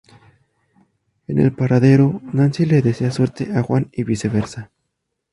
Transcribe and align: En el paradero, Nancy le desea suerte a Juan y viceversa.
En 1.27 1.37
el 1.37 1.53
paradero, 1.53 2.21
Nancy 2.33 2.65
le 2.65 2.81
desea 2.81 3.11
suerte 3.11 3.55
a 3.55 3.61
Juan 3.61 3.91
y 3.93 4.03
viceversa. 4.03 4.71